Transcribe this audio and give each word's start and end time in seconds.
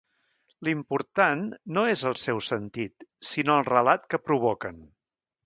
L'important 0.67 1.43
no 1.77 1.83
és 1.89 2.05
el 2.13 2.17
seu 2.21 2.41
sentit 2.47 3.07
sinó 3.33 3.59
el 3.59 3.69
relat 3.69 4.09
que 4.15 4.23
provoquen. 4.31 4.83